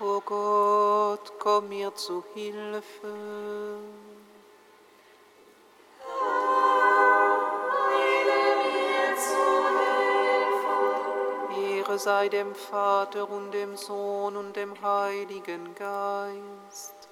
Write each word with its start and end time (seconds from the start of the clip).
O 0.00 0.20
Gott, 0.24 1.32
komm 1.38 1.68
mir 1.68 1.94
zu 1.94 2.24
Hilfe. 2.34 3.14
Ehre 11.90 11.98
sei 11.98 12.28
dem 12.28 12.54
Vater 12.54 13.28
und 13.28 13.50
dem 13.50 13.76
Sohn 13.76 14.36
und 14.36 14.54
dem 14.54 14.80
Heiligen 14.80 15.74
Geist, 15.74 17.08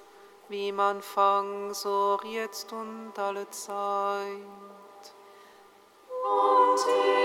wie 0.47 0.69
im 0.69 0.79
Anfang, 0.79 1.73
so 1.73 2.17
jetzt 2.23 2.71
und 2.71 3.11
alle 3.17 3.49
Zeit. 3.49 4.31
Und 6.23 7.18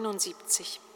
79. 0.00 0.89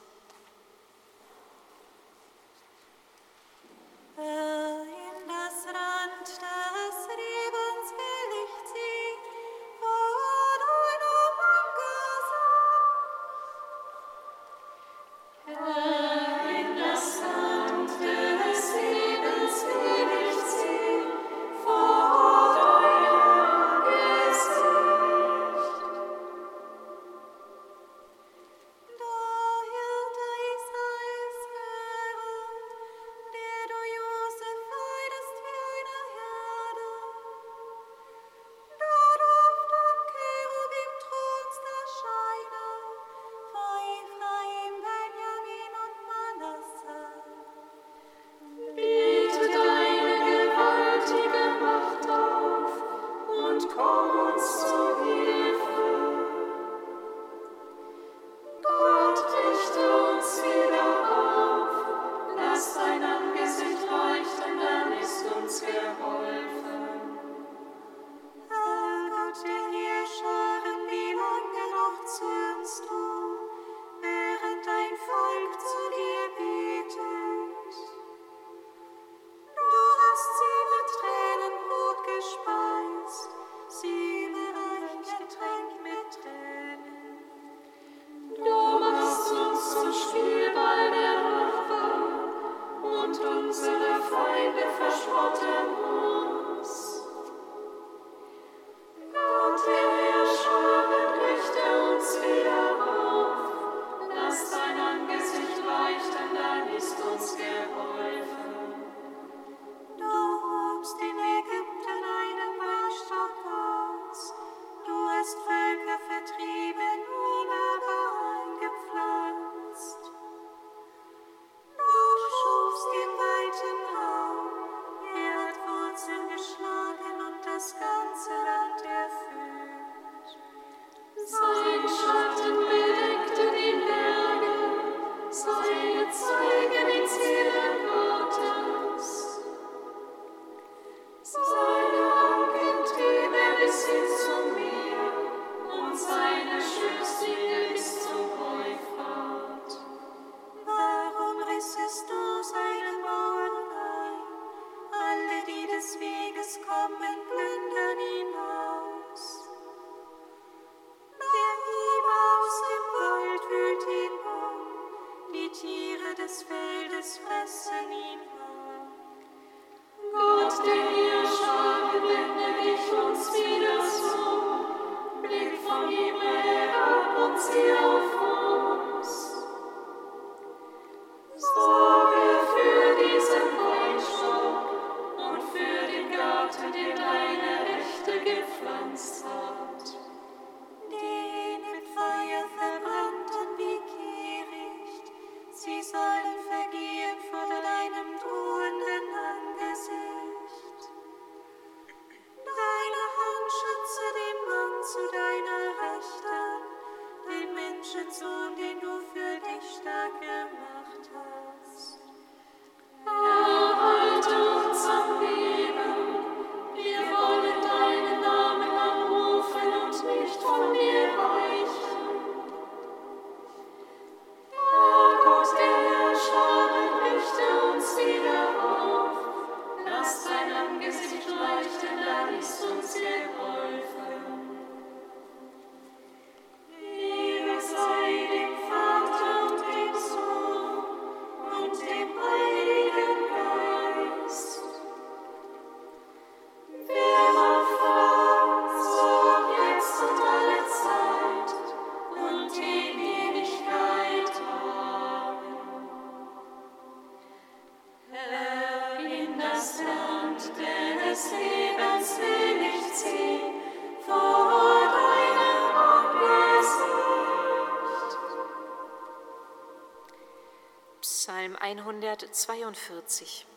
142. 271.64 273.53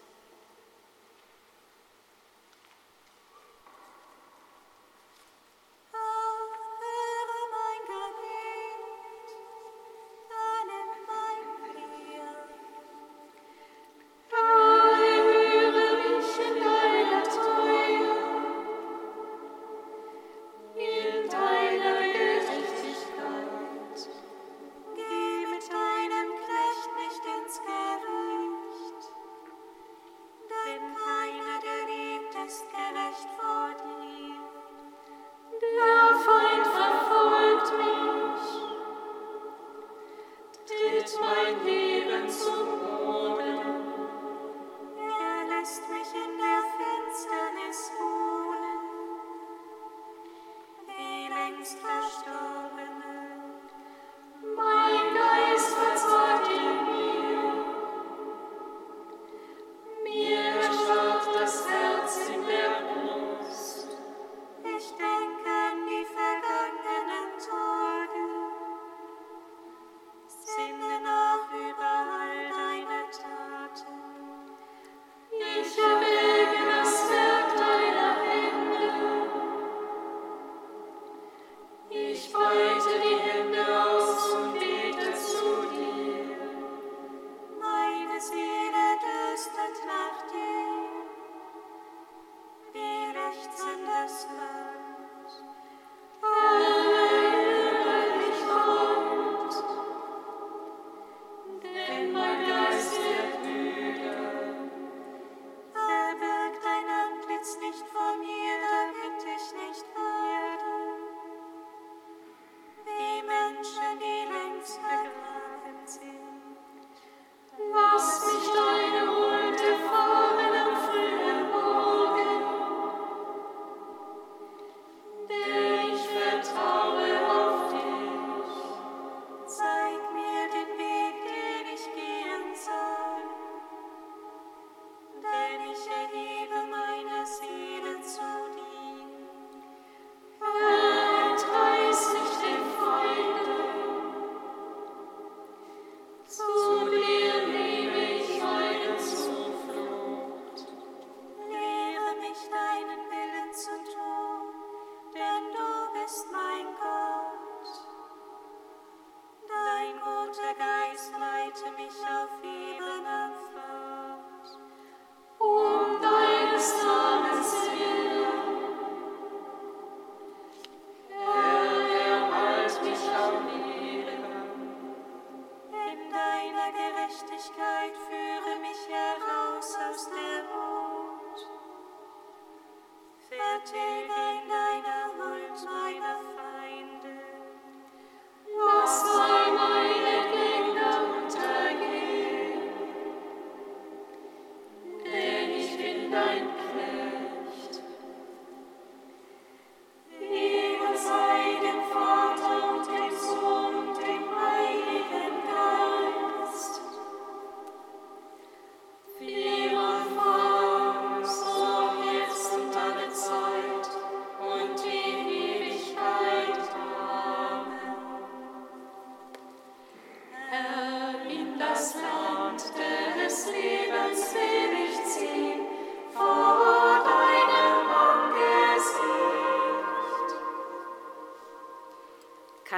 Psalm 183.68 184.08
142. 184.08 184.27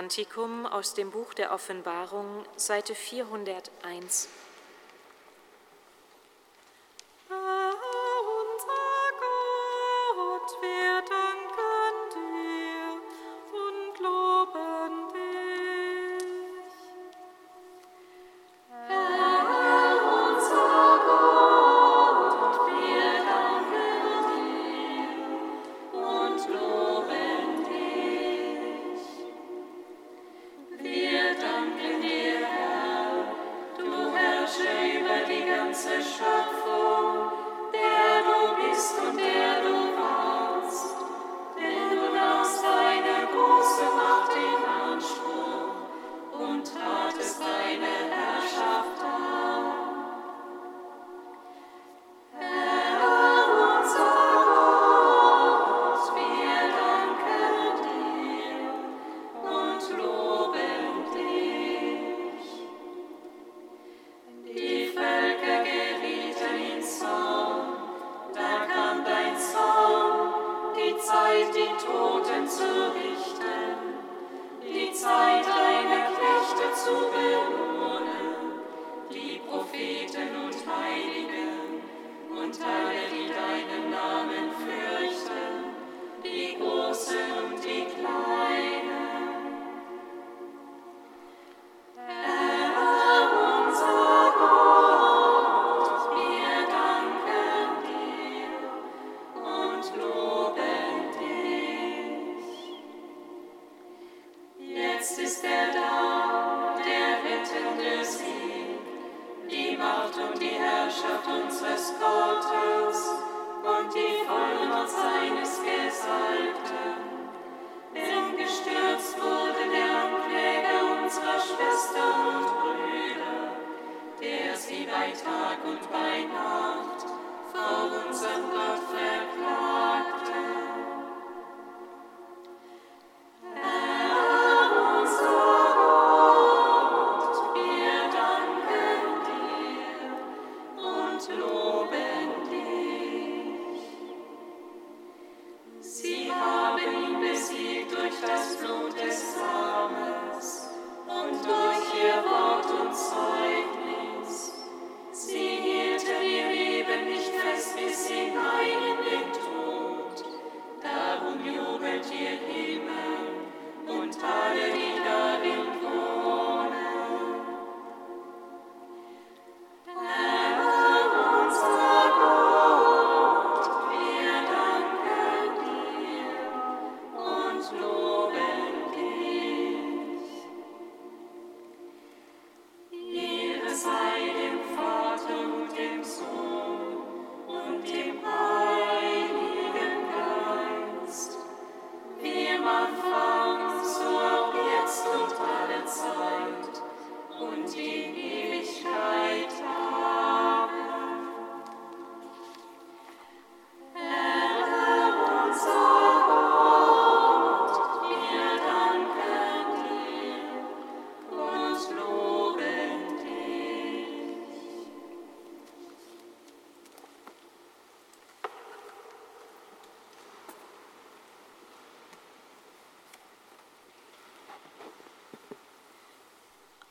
Kantikum 0.10 0.66
aus 0.66 0.96
dem 0.96 1.12
Buch 1.12 1.36
der 1.36 1.54
Offenbarung, 1.54 2.44
Seite 2.56 2.96
401. 2.96 4.28
Herr 7.28 7.38
ah, 7.38 7.74
unser 8.42 9.12
Gott, 10.16 10.62
wir 10.64 11.02
danken. 11.08 11.69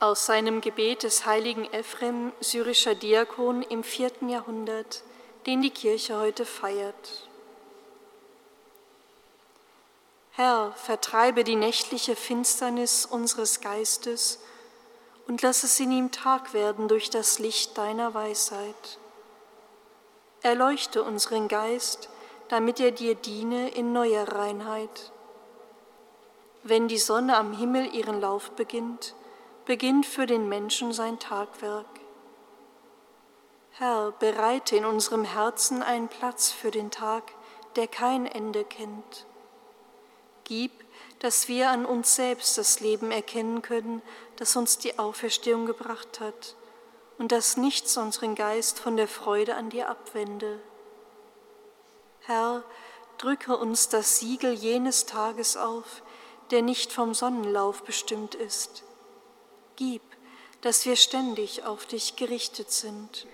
Aus 0.01 0.25
seinem 0.25 0.61
Gebet 0.61 1.03
des 1.03 1.25
heiligen 1.25 1.65
Ephrem, 1.73 2.31
syrischer 2.39 2.95
Diakon 2.95 3.63
im 3.63 3.83
vierten 3.83 4.29
Jahrhundert, 4.29 5.03
den 5.45 5.61
die 5.61 5.71
Kirche 5.71 6.17
heute 6.17 6.45
feiert. 6.45 7.27
Herr, 10.31 10.71
vertreibe 10.77 11.43
die 11.43 11.57
nächtliche 11.57 12.15
Finsternis 12.15 13.05
unseres 13.05 13.59
Geistes 13.59 14.39
und 15.27 15.41
lass 15.41 15.63
es 15.63 15.77
in 15.81 15.91
ihm 15.91 16.11
Tag 16.11 16.53
werden 16.53 16.87
durch 16.87 17.09
das 17.09 17.37
Licht 17.39 17.77
deiner 17.77 18.13
Weisheit. 18.13 18.99
Erleuchte 20.41 21.03
unseren 21.03 21.49
Geist, 21.49 22.07
damit 22.47 22.79
er 22.79 22.91
dir 22.91 23.15
diene 23.15 23.69
in 23.71 23.91
neuer 23.91 24.25
Reinheit. 24.29 25.11
Wenn 26.63 26.87
die 26.87 26.97
Sonne 26.97 27.35
am 27.35 27.51
Himmel 27.51 27.93
ihren 27.93 28.21
Lauf 28.21 28.51
beginnt, 28.51 29.13
beginnt 29.69 30.07
für 30.07 30.25
den 30.25 30.49
Menschen 30.49 30.93
sein 30.93 31.19
Tagwerk. 31.19 31.85
Herr, 33.73 34.11
bereite 34.13 34.75
in 34.75 34.83
unserem 34.83 35.23
Herzen 35.23 35.83
einen 35.83 36.07
Platz 36.07 36.49
für 36.49 36.71
den 36.71 36.89
Tag, 36.89 37.31
der 37.75 37.87
kein 37.87 38.25
Ende 38.25 38.65
kennt. 38.65 39.27
Gib, 40.43 40.71
dass 41.19 41.47
wir 41.49 41.69
an 41.69 41.85
uns 41.85 42.15
selbst 42.15 42.57
das 42.57 42.79
Leben 42.79 43.11
erkennen 43.11 43.61
können, 43.61 44.01
das 44.37 44.55
uns 44.55 44.79
die 44.79 44.97
Auferstehung 44.97 45.67
gebracht 45.67 46.19
hat, 46.19 46.55
und 47.19 47.31
dass 47.31 47.55
nichts 47.55 47.95
unseren 47.95 48.33
Geist 48.33 48.79
von 48.79 48.97
der 48.97 49.07
Freude 49.07 49.53
an 49.53 49.69
dir 49.69 49.87
abwende. 49.87 50.59
Herr, 52.21 52.63
drücke 53.19 53.55
uns 53.55 53.87
das 53.87 54.17
Siegel 54.17 54.51
jenes 54.51 55.05
Tages 55.05 55.57
auf, 55.57 56.01
der 56.49 56.63
nicht 56.63 56.91
vom 56.91 57.13
Sonnenlauf 57.13 57.83
bestimmt 57.83 58.33
ist. 58.33 58.83
Gib, 59.79 60.01
dass 60.59 60.85
wir 60.85 60.97
ständig 60.97 61.63
auf 61.63 61.85
dich 61.85 62.17
gerichtet 62.17 62.69
sind. 62.69 63.25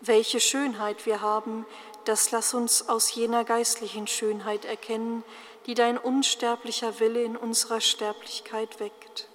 Welche 0.00 0.40
Schönheit 0.40 1.04
wir 1.04 1.20
haben, 1.20 1.66
das 2.06 2.30
lass 2.30 2.54
uns 2.54 2.88
aus 2.88 3.14
jener 3.14 3.44
geistlichen 3.44 4.06
Schönheit 4.06 4.64
erkennen, 4.64 5.24
die 5.66 5.74
dein 5.74 5.98
unsterblicher 5.98 7.00
Wille 7.00 7.22
in 7.22 7.36
unserer 7.36 7.82
Sterblichkeit 7.82 8.80
weckt. 8.80 9.28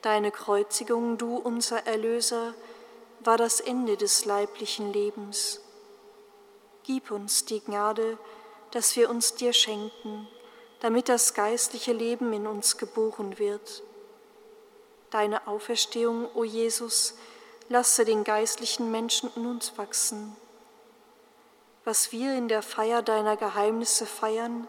Deine 0.00 0.30
Kreuzigung, 0.30 1.18
du 1.18 1.36
unser 1.36 1.88
Erlöser, 1.88 2.54
war 3.18 3.36
das 3.36 3.58
Ende 3.58 3.96
des 3.96 4.26
leiblichen 4.26 4.92
Lebens. 4.92 5.60
Gib 6.84 7.10
uns 7.10 7.46
die 7.46 7.58
Gnade, 7.58 8.16
dass 8.70 8.94
wir 8.94 9.10
uns 9.10 9.34
dir 9.34 9.52
schenken, 9.52 10.28
damit 10.80 11.08
das 11.08 11.34
geistliche 11.34 11.92
Leben 11.92 12.32
in 12.32 12.46
uns 12.46 12.76
geboren 12.78 13.38
wird. 13.38 13.82
Deine 15.10 15.46
Auferstehung, 15.46 16.28
o 16.34 16.44
Jesus, 16.44 17.14
lasse 17.68 18.04
den 18.04 18.24
geistlichen 18.24 18.90
Menschen 18.90 19.30
in 19.36 19.46
uns 19.46 19.76
wachsen. 19.78 20.36
Was 21.84 22.12
wir 22.12 22.36
in 22.36 22.48
der 22.48 22.62
Feier 22.62 23.02
deiner 23.02 23.36
Geheimnisse 23.36 24.06
feiern, 24.06 24.66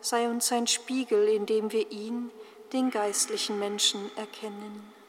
sei 0.00 0.28
uns 0.28 0.52
ein 0.52 0.66
Spiegel, 0.66 1.28
in 1.28 1.46
dem 1.46 1.72
wir 1.72 1.90
ihn, 1.90 2.30
den 2.72 2.90
geistlichen 2.90 3.58
Menschen, 3.58 4.10
erkennen. 4.16 4.99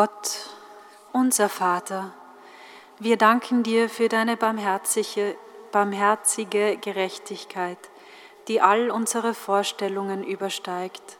Gott, 0.00 0.48
unser 1.12 1.50
Vater, 1.50 2.12
wir 2.98 3.18
danken 3.18 3.62
dir 3.62 3.90
für 3.90 4.08
deine 4.08 4.38
barmherzige, 4.38 5.36
barmherzige 5.72 6.78
Gerechtigkeit, 6.78 7.76
die 8.48 8.62
all 8.62 8.90
unsere 8.90 9.34
Vorstellungen 9.34 10.24
übersteigt. 10.24 11.18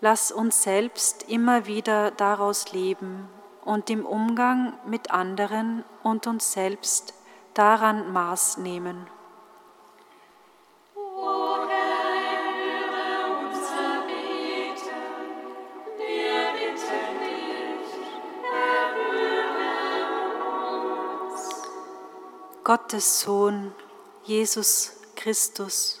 Lass 0.00 0.32
uns 0.32 0.64
selbst 0.64 1.28
immer 1.28 1.66
wieder 1.66 2.10
daraus 2.10 2.72
leben 2.72 3.28
und 3.64 3.88
im 3.88 4.04
Umgang 4.04 4.72
mit 4.84 5.12
anderen 5.12 5.84
und 6.02 6.26
uns 6.26 6.52
selbst 6.52 7.14
daran 7.54 8.12
Maß 8.12 8.56
nehmen. 8.56 9.06
Gottes 22.64 23.22
Sohn, 23.22 23.72
Jesus 24.22 25.00
Christus, 25.16 26.00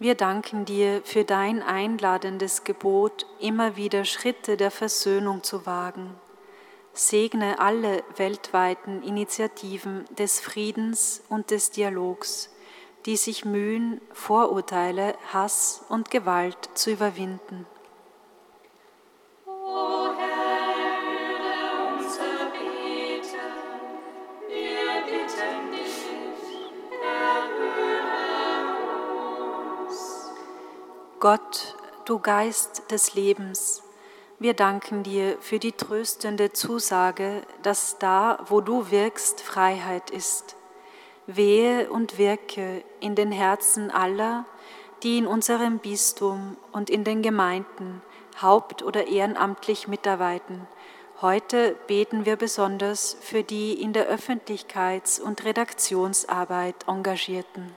wir 0.00 0.16
danken 0.16 0.64
dir 0.64 1.00
für 1.04 1.22
dein 1.22 1.62
einladendes 1.62 2.64
Gebot, 2.64 3.24
immer 3.38 3.76
wieder 3.76 4.04
Schritte 4.04 4.56
der 4.56 4.72
Versöhnung 4.72 5.44
zu 5.44 5.66
wagen. 5.66 6.16
Segne 6.92 7.60
alle 7.60 8.02
weltweiten 8.16 9.04
Initiativen 9.04 10.06
des 10.18 10.40
Friedens 10.40 11.22
und 11.28 11.52
des 11.52 11.70
Dialogs, 11.70 12.50
die 13.06 13.16
sich 13.16 13.44
mühen, 13.44 14.00
Vorurteile, 14.12 15.14
Hass 15.32 15.84
und 15.88 16.10
Gewalt 16.10 16.70
zu 16.74 16.90
überwinden. 16.90 17.64
Gott, 31.20 31.76
du 32.06 32.18
Geist 32.18 32.90
des 32.90 33.12
Lebens, 33.12 33.82
wir 34.38 34.54
danken 34.54 35.02
dir 35.02 35.36
für 35.40 35.58
die 35.58 35.72
tröstende 35.72 36.54
Zusage, 36.54 37.42
dass 37.62 37.98
da, 37.98 38.38
wo 38.48 38.62
du 38.62 38.90
wirkst, 38.90 39.42
Freiheit 39.42 40.08
ist. 40.08 40.56
Wehe 41.26 41.90
und 41.90 42.16
wirke 42.16 42.82
in 43.00 43.16
den 43.16 43.32
Herzen 43.32 43.90
aller, 43.90 44.46
die 45.02 45.18
in 45.18 45.26
unserem 45.26 45.78
Bistum 45.78 46.56
und 46.72 46.88
in 46.88 47.04
den 47.04 47.20
Gemeinden 47.20 48.00
haupt- 48.40 48.82
oder 48.82 49.06
ehrenamtlich 49.06 49.88
mitarbeiten. 49.88 50.66
Heute 51.20 51.76
beten 51.86 52.24
wir 52.24 52.36
besonders 52.36 53.14
für 53.20 53.42
die 53.42 53.74
in 53.74 53.92
der 53.92 54.10
Öffentlichkeits- 54.10 55.20
und 55.20 55.44
Redaktionsarbeit 55.44 56.88
Engagierten. 56.88 57.76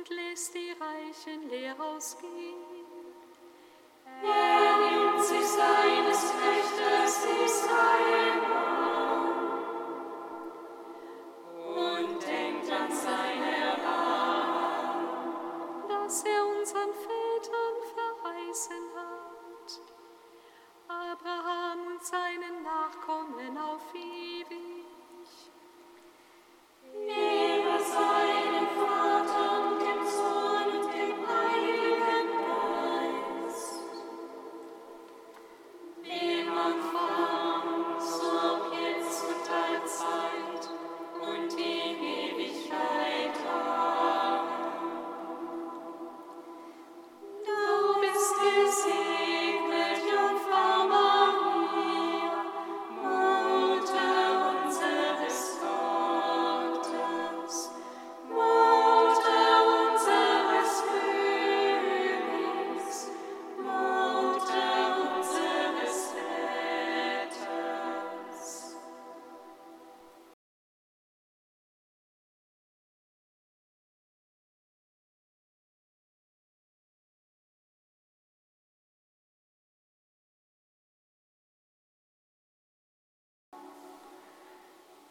und 0.00 0.08
lässt 0.16 0.54
die 0.54 0.72
Reichen 0.80 1.50
leer 1.50 1.76
ausgehen. 1.78 2.56
Er 4.22 4.76
nimmt 4.78 5.22
sich 5.22 5.46
seines 5.46 6.32
Rechtes 6.40 7.24
Israel. 7.44 8.49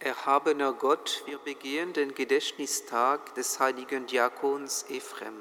erhabener 0.09 0.73
Gott, 0.73 1.21
wir 1.27 1.37
begehen 1.37 1.93
den 1.93 2.15
Gedächtnistag 2.15 3.35
des 3.35 3.59
heiligen 3.59 4.07
Diakons 4.07 4.85
Ephrem. 4.89 5.39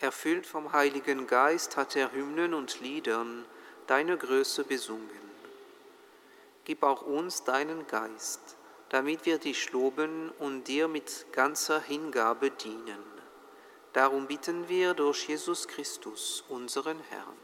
Erfüllt 0.00 0.46
vom 0.46 0.74
Heiligen 0.74 1.26
Geist 1.26 1.78
hat 1.78 1.96
er 1.96 2.12
Hymnen 2.12 2.52
und 2.52 2.80
Liedern 2.80 3.46
deine 3.86 4.18
Größe 4.18 4.64
besungen. 4.64 5.30
Gib 6.66 6.82
auch 6.82 7.00
uns 7.00 7.42
deinen 7.44 7.86
Geist, 7.86 8.58
damit 8.90 9.24
wir 9.24 9.38
dich 9.38 9.72
loben 9.72 10.30
und 10.38 10.64
dir 10.64 10.86
mit 10.86 11.24
ganzer 11.32 11.80
Hingabe 11.80 12.50
dienen. 12.50 13.02
Darum 13.94 14.26
bitten 14.26 14.68
wir 14.68 14.92
durch 14.92 15.26
Jesus 15.26 15.66
Christus, 15.68 16.44
unseren 16.50 17.00
Herrn. 17.08 17.40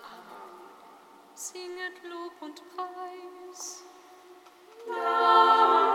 Amen. 0.00 1.34
Singet 1.34 2.04
Lob 2.04 2.40
und 2.40 2.62
Preis. 2.76 3.82
Amen. 4.88 5.91